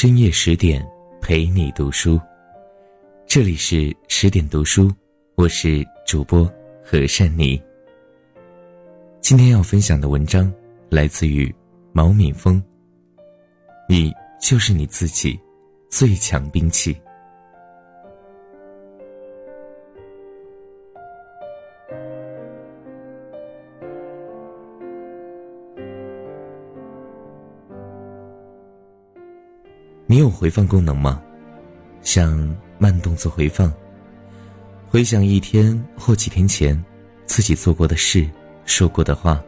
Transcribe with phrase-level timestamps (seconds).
[0.00, 0.88] 深夜十点
[1.20, 2.20] 陪你读书，
[3.26, 4.88] 这里是十点读书，
[5.34, 6.48] 我是主播
[6.84, 7.60] 何善妮。
[9.20, 10.54] 今天要分享的文章
[10.88, 11.52] 来自于
[11.92, 12.62] 毛敏峰。
[13.88, 15.36] 你就是你自己
[15.90, 16.96] 最强兵器。
[30.10, 31.20] 你有回放功能吗？
[32.00, 33.70] 像慢动作回放，
[34.88, 36.82] 回想一天或几天前
[37.26, 38.26] 自己做过的事、
[38.64, 39.38] 说过的话，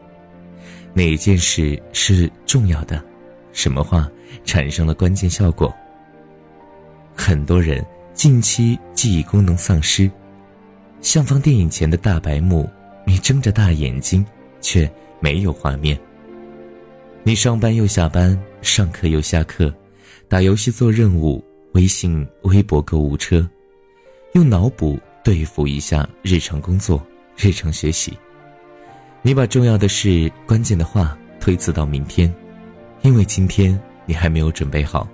[0.93, 3.03] 哪件事是重要的？
[3.51, 4.07] 什么话
[4.45, 5.73] 产生了关键效果？
[7.15, 7.83] 很多人
[8.13, 10.07] 近期记忆功能丧失，
[11.01, 12.69] 像放电影前的大白幕，
[13.03, 14.23] 你睁着大眼睛，
[14.61, 14.87] 却
[15.19, 15.99] 没有画面。
[17.23, 19.73] 你上班又下班，上课又下课。
[20.27, 21.43] 打游戏做任务，
[21.73, 23.47] 微信、微博购物车，
[24.33, 27.01] 用脑补对付一下日常工作、
[27.35, 28.13] 日常学习。
[29.21, 32.33] 你把重要的事、关键的话推辞到明天，
[33.01, 35.07] 因为今天你还没有准备好。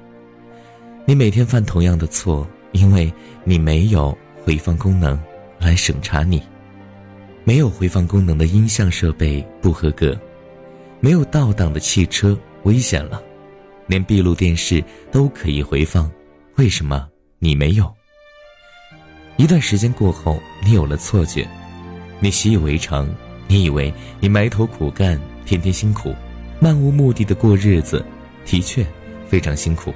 [1.06, 3.12] 你每天犯同样的错，因为
[3.44, 5.20] 你没有回放功能
[5.60, 6.42] 来审查你。
[7.44, 10.20] 没有回放功能的音像设备不合格，
[11.00, 13.22] 没有倒档的汽车危险了。
[13.88, 16.10] 连闭路电视都可以回放，
[16.56, 17.08] 为什么
[17.40, 17.92] 你没有？
[19.38, 21.48] 一段时间过后，你有了错觉，
[22.20, 23.08] 你习以为常，
[23.48, 26.14] 你以为你埋头苦干，天天辛苦，
[26.60, 28.04] 漫无目的的过日子，
[28.46, 28.86] 的确
[29.28, 29.94] 非常辛苦。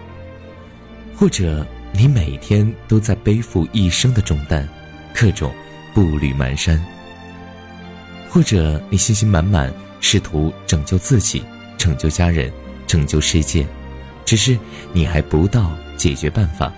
[1.15, 4.67] 或者你每天都在背负一生的重担，
[5.13, 5.51] 各种
[5.93, 6.79] 步履蹒跚。
[8.29, 11.43] 或者你信心满满，试图拯救自己，
[11.77, 12.51] 拯救家人，
[12.87, 13.65] 拯救世界。
[14.31, 14.57] 只是
[14.93, 16.71] 你还不到解决办法，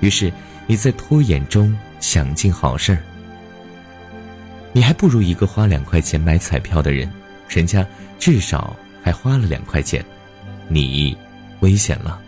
[0.00, 0.32] 于是
[0.66, 2.98] 你在拖延中想尽好事儿。
[4.72, 7.08] 你还不如一个花两块钱买彩票的人，
[7.48, 7.86] 人家
[8.18, 10.04] 至少还花了两块钱，
[10.66, 11.16] 你
[11.60, 12.20] 危险了。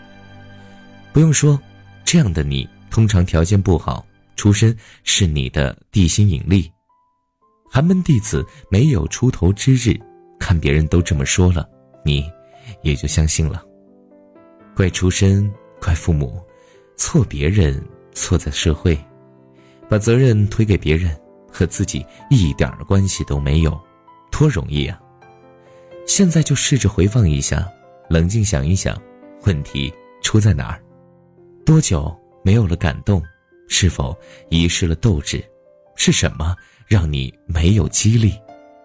[1.12, 1.60] 不用说，
[2.04, 6.70] 这样的你通常条件不好，出身是你的地心引力。
[7.68, 9.98] 寒门弟子没有出头之日，
[10.38, 11.68] 看别人都这么说了，
[12.04, 12.24] 你
[12.84, 13.64] 也就相信了。
[14.78, 16.40] 怪出身，怪父母，
[16.94, 18.96] 错别人，错在社会，
[19.88, 21.10] 把责任推给别人，
[21.50, 23.76] 和自己一点关系都没有，
[24.30, 24.96] 多容易啊！
[26.06, 27.68] 现在就试着回放一下，
[28.08, 28.96] 冷静想一想，
[29.46, 30.80] 问题出在哪儿？
[31.66, 33.20] 多久没有了感动？
[33.66, 34.16] 是否
[34.48, 35.44] 遗失了斗志？
[35.96, 36.54] 是什么
[36.86, 38.32] 让你没有激励？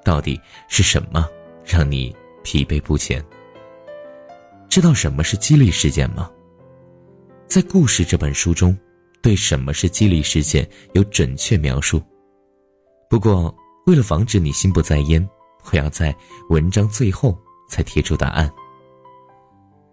[0.04, 1.30] 到底是什么
[1.64, 2.12] 让你
[2.44, 3.24] 疲惫不前？
[4.74, 6.28] 知道什么是激励事件吗？
[7.46, 8.76] 在《故事》这本书中，
[9.22, 12.02] 对什么是激励事件有准确描述。
[13.08, 15.30] 不过，为了防止你心不在焉，
[15.66, 16.12] 我要在
[16.50, 17.38] 文章最后
[17.70, 18.52] 才提出答案。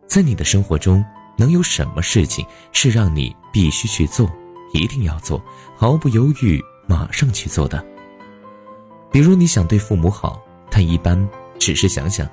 [0.06, 1.04] 在你的生活中，
[1.36, 2.42] 能有什么事情
[2.72, 4.32] 是让你必须去做、
[4.72, 5.44] 一定要做、
[5.76, 6.58] 毫不犹豫
[6.88, 7.84] 马上去做的？
[9.12, 12.26] 比如，你想对父母好，但一般只是想想。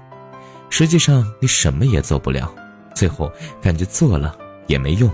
[0.70, 2.54] 实际上你什么也做不了，
[2.94, 5.10] 最后感觉做了也没用，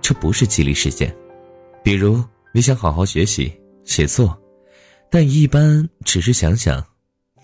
[0.00, 1.14] 这不是激励事件。
[1.82, 2.22] 比如
[2.52, 3.52] 你想好好学习
[3.84, 4.36] 写作，
[5.10, 6.84] 但一般只是想想，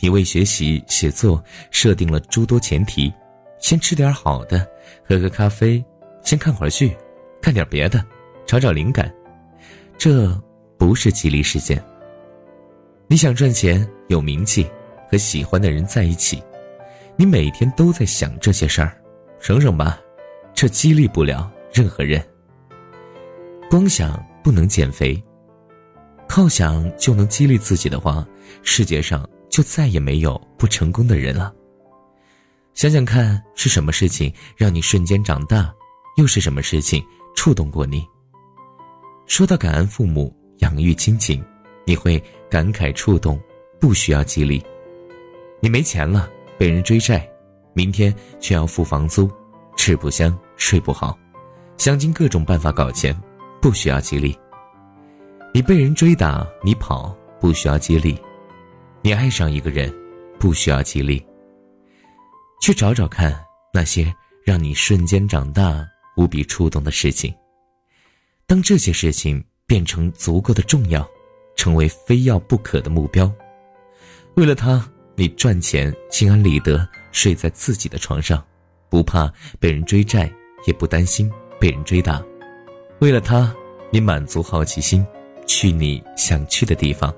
[0.01, 3.13] 你为学习写作设定了诸多前提：
[3.61, 4.67] 先吃点好的，
[5.05, 5.83] 喝个咖啡，
[6.23, 6.97] 先看会儿剧，
[7.41, 8.05] 干点别的，
[8.47, 9.13] 找找灵感。
[9.97, 10.31] 这
[10.77, 11.83] 不是激励事件。
[13.09, 14.69] 你想赚钱有名气，
[15.11, 16.43] 和喜欢的人在一起。
[17.21, 18.97] 你每天都在想这些事儿，
[19.41, 19.99] 省省吧，
[20.55, 22.25] 这激励不了任何人。
[23.69, 25.21] 光想不能减肥，
[26.29, 28.25] 靠想就能激励自己的话，
[28.63, 31.53] 世界上就再也没有不成功的人了。
[32.73, 35.75] 想想看，是什么事情让你瞬间长大？
[36.19, 37.05] 又是什么事情
[37.35, 38.07] 触动过你？
[39.27, 41.45] 说到感恩父母养育亲情，
[41.85, 43.41] 你会感慨触动，
[43.81, 44.65] 不需要激励。
[45.61, 46.31] 你没钱了。
[46.59, 47.27] 被人追债，
[47.73, 49.31] 明天却要付房租，
[49.77, 51.17] 吃不香睡不好，
[51.77, 53.17] 想尽各种办法搞钱，
[53.63, 54.37] 不需要激励。
[55.55, 58.21] 你被人追打，你跑不需要激励。
[59.03, 59.95] 你爱上一个人，
[60.39, 61.25] 不需要激励。
[62.61, 63.41] 去找找看
[63.73, 64.13] 那些
[64.45, 67.33] 让你瞬间长大、无比触动的事情。
[68.47, 71.09] 当这些事情变成足够的重要，
[71.55, 73.33] 成为非要不可的目标，
[74.35, 74.85] 为了他。
[75.19, 78.41] 你赚钱，心安理得睡在自己的床上，
[78.89, 79.29] 不怕
[79.59, 80.33] 被人追债，
[80.65, 81.29] 也不担心
[81.59, 82.23] 被人追打。
[83.01, 83.53] 为了他，
[83.91, 85.05] 你满足好奇心，
[85.45, 87.13] 去你想去的地方；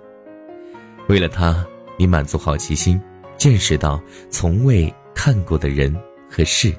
[1.10, 1.62] 为了他，
[1.98, 2.98] 你满足好奇心，
[3.36, 4.00] 见识到
[4.30, 5.94] 从未看过的人
[6.26, 6.72] 和事；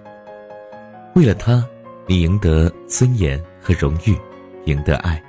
[1.13, 1.63] 为了他，
[2.07, 4.17] 你赢得尊严和荣誉，
[4.65, 5.21] 赢得爱。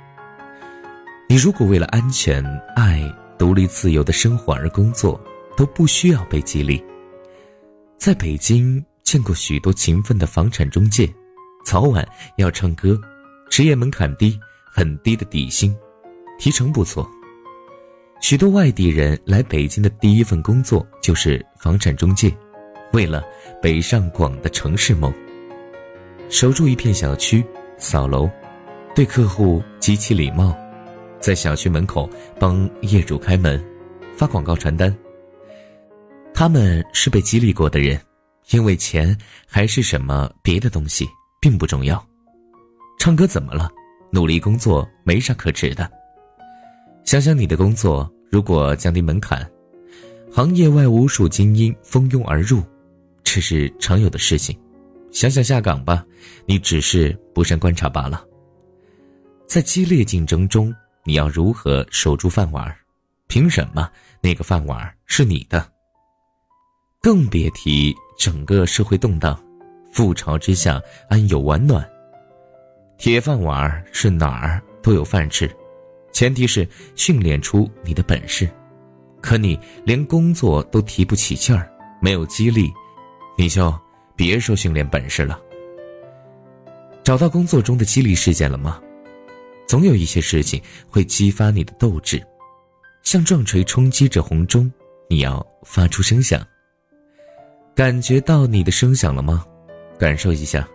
[1.29, 2.43] 你如果为了安全、
[2.75, 2.99] 爱、
[3.37, 5.23] 独立自由的生活而工作，
[5.55, 6.83] 都不需要被激励。
[7.97, 11.07] 在北京见过许多勤奋的房产中介，
[11.65, 12.07] 早晚
[12.37, 12.99] 要唱歌，
[13.49, 15.75] 职业门槛低，很低的底薪，
[16.37, 17.09] 提成不错。
[18.21, 22.33] 许多外地人来北京的第一份工作就是房产中介，
[22.93, 23.23] 为了
[23.61, 25.13] 北上广的城市梦。
[26.29, 27.43] 守住一片小区，
[27.77, 28.29] 扫楼，
[28.95, 30.55] 对客户极其礼貌，
[31.19, 32.09] 在小区门口
[32.39, 33.63] 帮业主开门，
[34.15, 34.95] 发广告传单。
[36.33, 37.99] 他们是被激励过的人，
[38.49, 39.15] 因为钱
[39.47, 41.07] 还是什么别的东西
[41.39, 42.03] 并不重要。
[42.99, 43.69] 唱歌怎么了？
[44.11, 45.89] 努力工作没啥可耻的。
[47.05, 49.49] 想想你的工作，如果降低门槛，
[50.31, 52.63] 行业外无数精英蜂拥而入，
[53.23, 54.57] 这是常有的事情。
[55.11, 56.03] 想想下岗吧，
[56.45, 58.25] 你只是不善观察罢了。
[59.47, 62.75] 在激烈竞争中，你要如何守住饭碗？
[63.27, 63.89] 凭什么
[64.21, 65.72] 那个饭碗是你的？
[67.03, 69.37] 更别提整个社会动荡，
[69.93, 71.85] 覆巢之下安有完卵？
[72.97, 75.53] 铁饭碗是哪儿都有饭吃，
[76.13, 76.65] 前提是
[76.95, 78.49] 训练出你的本事。
[79.19, 81.69] 可你连工作都提不起劲儿，
[82.01, 82.71] 没有激励，
[83.37, 83.77] 你就
[84.15, 85.37] 别说训练本事了。
[87.03, 88.81] 找到工作中的激励事件了吗？
[89.67, 92.25] 总有一些事情会激发你的斗志，
[93.01, 94.71] 像撞锤冲击着红钟，
[95.09, 96.41] 你要发出声响。
[97.75, 99.43] 感觉到你的声响了吗？
[99.97, 100.67] 感受一下，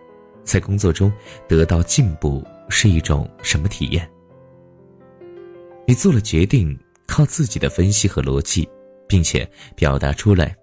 [0.43, 1.11] 在工作中
[1.47, 4.09] 得到进步是一种什么体验？
[5.87, 8.67] 你做了决定，靠自己的分析和逻辑，
[9.07, 10.53] 并且表达出来，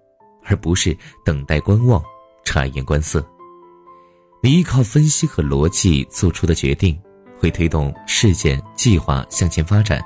[0.45, 0.95] 而不是
[1.25, 2.03] 等待观望、
[2.45, 3.25] 察言观色。
[4.43, 6.95] 你依靠分析和逻辑做出的决定，
[7.39, 9.99] 会推动事件计划向前发展，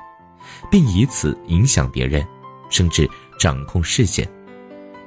[0.70, 2.26] 并以此影响别人，
[2.70, 3.06] 甚至
[3.38, 4.26] 掌控事件。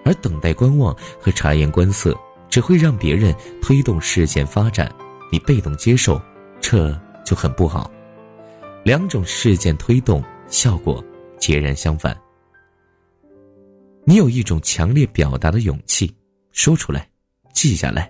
[0.05, 2.15] 而等待观望和察言观色，
[2.47, 4.89] 只会让别人推动事件发展，
[5.31, 6.21] 你被动接受，
[6.61, 7.91] 这就很不好。
[8.83, 11.03] 两种事件推动效果
[11.39, 12.15] 截然相反。
[14.05, 16.15] 你有一种强烈表达的勇气，
[16.51, 17.09] 说出来，
[17.51, 18.07] 记下来。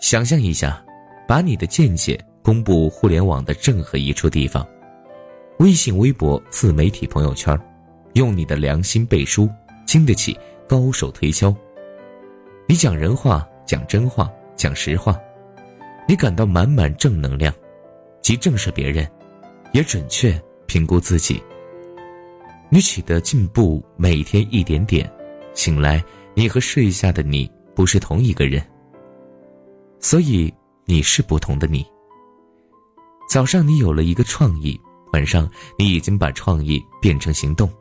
[0.00, 0.82] 想象一下，
[1.28, 4.66] 把你的见解公布互联网的任何一处地方，
[5.58, 7.54] 微信、微博、自媒体、朋友圈，
[8.14, 9.50] 用你的良心背书，
[9.84, 10.34] 经得起。
[10.68, 11.54] 高手推销，
[12.66, 15.18] 你讲人话，讲真话，讲实话，
[16.06, 17.52] 你感到满满正能量，
[18.20, 19.10] 即正视别人，
[19.72, 21.42] 也准确评估自己。
[22.68, 25.10] 你取得进步，每天一点点，
[25.54, 26.04] 醒来
[26.34, 28.62] 你和睡下的你不是同一个人，
[30.00, 30.52] 所以
[30.84, 31.82] 你是不同的你。
[33.26, 34.78] 早上你有了一个创意，
[35.14, 37.72] 晚上你已经把创意变成行动。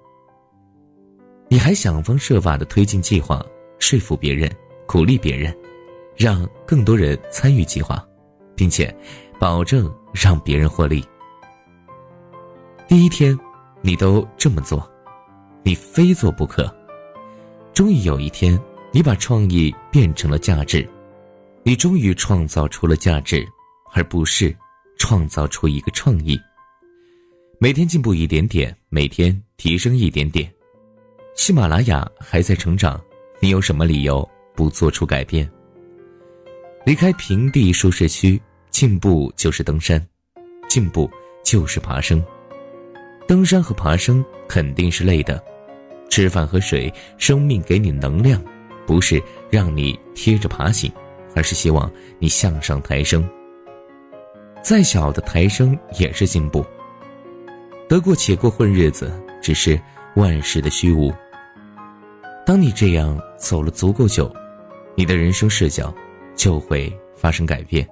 [1.49, 3.45] 你还想方设法的推进计划，
[3.79, 4.53] 说服别人，
[4.85, 5.55] 鼓励别人，
[6.15, 8.05] 让更多人参与计划，
[8.53, 8.93] 并且
[9.39, 11.01] 保证让别人获利。
[12.85, 13.37] 第一天，
[13.81, 14.89] 你都这么做，
[15.63, 16.73] 你非做不可。
[17.73, 18.59] 终于有一天，
[18.91, 20.85] 你把创意变成了价值，
[21.63, 23.47] 你终于创造出了价值，
[23.93, 24.53] 而不是
[24.97, 26.37] 创造出一个创意。
[27.57, 30.51] 每天进步一点点，每天提升一点点。
[31.37, 32.99] 喜马拉雅还在成长，
[33.39, 35.49] 你有什么理由不做出改变？
[36.83, 38.41] 离开平地舒适区，
[38.71, 40.03] 进步就是登山，
[40.67, 41.09] 进步
[41.43, 42.21] 就是爬升。
[43.27, 45.41] 登山和爬升肯定是累的，
[46.09, 48.43] 吃饭和水，生命给你能量，
[48.87, 50.91] 不是让你贴着爬行，
[51.35, 53.25] 而是希望你向上抬升。
[54.63, 56.65] 再小的抬升也是进步。
[57.87, 59.79] 得过且过混日子，只是
[60.15, 61.13] 万事的虚无。
[62.47, 64.33] 当你这样走了足够久，
[64.95, 65.93] 你的人生视角
[66.33, 67.85] 就会发生改变。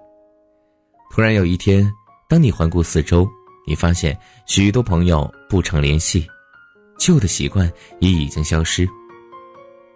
[1.12, 1.92] 突然有一天，
[2.30, 3.28] 当你环顾四周，
[3.68, 6.26] 你发现许多朋友不常联系，
[6.98, 7.70] 旧的习惯
[8.00, 8.88] 也已经消失。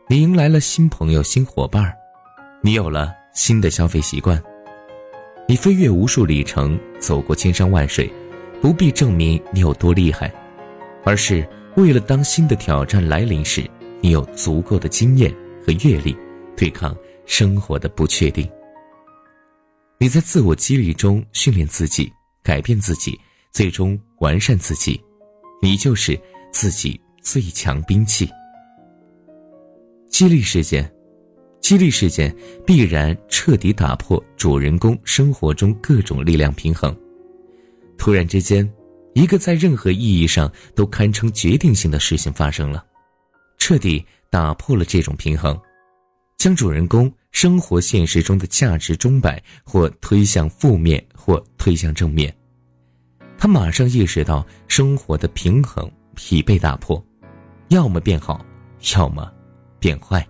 [0.10, 1.96] 你迎来了新朋友、新伙伴
[2.62, 4.44] 你有了新的消费习惯。
[5.48, 8.12] 你飞越无数里程，走过千山万水，
[8.62, 10.30] 不必证明你有多厉害，
[11.06, 11.48] 而是
[11.78, 13.66] 为了当新的挑战来临时。
[14.01, 15.34] 你有足够的经验
[15.65, 16.15] 和阅历，
[16.56, 18.50] 对抗生活的不确定。
[20.00, 23.20] 你在自我激励中训练自己，改变自己，
[23.51, 25.00] 最终完善自己，
[25.62, 26.20] 你就是
[26.51, 28.29] 自己最强兵器。
[30.10, 30.89] 激励事件，
[31.60, 32.34] 激励事件
[32.65, 36.96] 必然彻底打破主人公生活中各种力量平衡。
[37.98, 38.68] 突然之间，
[39.13, 42.86] 一个在任何意义上都堪称决定性的事情发生了，
[43.60, 45.60] 彻底打破了这种平衡，
[46.38, 47.12] 将主人公。
[47.32, 52.36] 生活现实中的价值钟摆，或推向负面，或推向正面。
[53.38, 55.89] 他马上意识到生活的平衡
[56.32, 57.01] 已被打破，
[57.68, 58.44] 要么变好，
[58.96, 59.32] 要么
[59.80, 60.28] 变坏。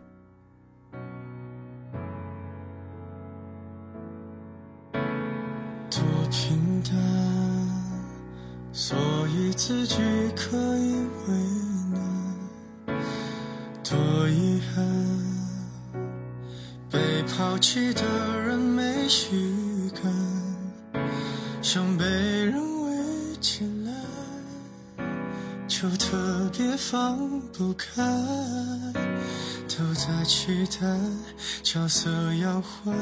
[17.69, 18.01] 被抛弃的
[18.41, 20.11] 人没须感，
[21.61, 25.05] 想被人围起来，
[25.67, 28.01] 就特别放不开。
[29.67, 30.87] 都在期待
[31.61, 32.93] 角色要换，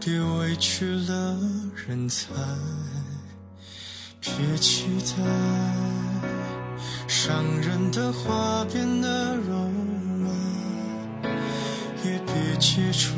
[0.00, 1.36] 别委屈了
[1.74, 2.28] 人才。
[4.20, 5.16] 别期待
[7.08, 9.54] 伤人的话变得柔
[10.20, 10.30] 软。
[12.04, 13.16] 也别揭穿，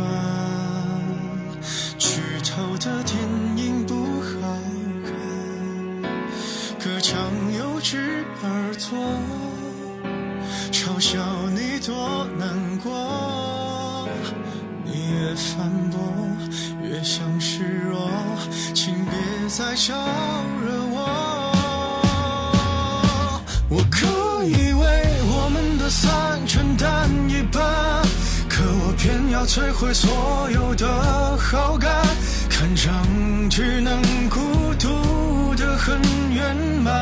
[29.41, 30.87] 要摧毁所有的
[31.39, 31.91] 好感，
[32.51, 32.93] 看上
[33.49, 34.39] 去能孤
[34.79, 35.99] 独的很
[36.31, 36.55] 圆
[36.85, 36.93] 满。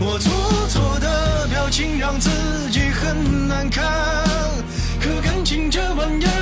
[0.00, 0.32] 我做
[0.68, 2.28] 作的表情让自
[2.72, 3.84] 己很难看，
[5.00, 6.41] 可感情这玩意儿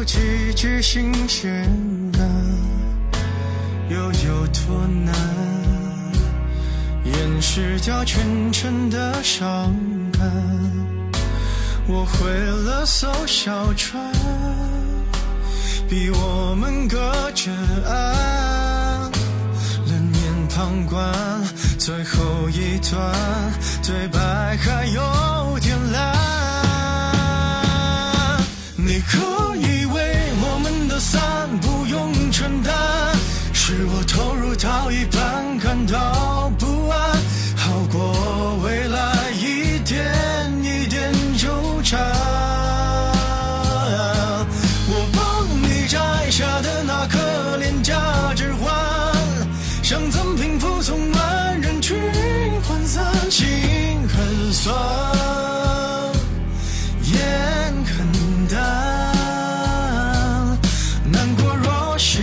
[0.00, 1.68] 有几句新鲜
[2.10, 2.26] 感，
[3.90, 5.14] 又有多难
[7.04, 9.70] 掩饰掉全城的伤
[10.10, 10.22] 感？
[11.86, 14.02] 我毁了艘小船，
[15.86, 16.96] 逼我们隔
[17.34, 17.50] 着
[17.86, 19.12] 岸，
[19.84, 21.12] 冷眼旁观
[21.78, 23.14] 最后一段
[23.86, 26.18] 对白，还有点烂。
[28.82, 29.18] 你可
[33.70, 36.98] 是我投入到一半感到不安，
[37.54, 40.04] 好过未来一点
[40.60, 42.00] 一点纠缠。
[44.88, 47.94] 我帮你摘下的那颗廉价
[48.34, 48.74] 指环，
[49.84, 51.96] 想赠品附送满人群
[52.66, 53.46] 涣散，心
[54.08, 54.74] 很酸。
[57.04, 58.58] 眼很淡，
[61.04, 62.18] 难过若是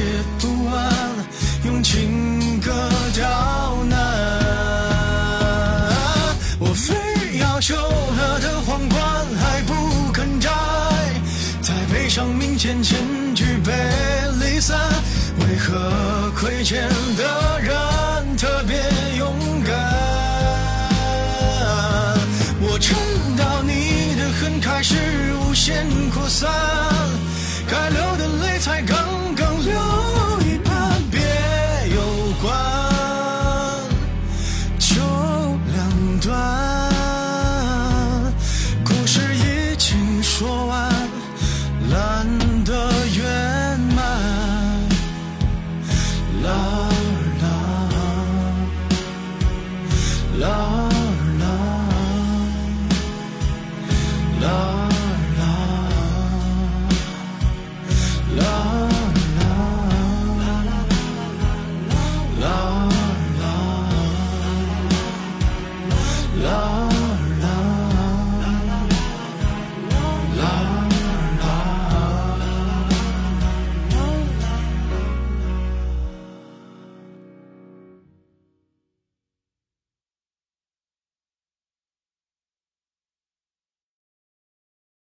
[26.45, 29.16] 该流的泪才刚。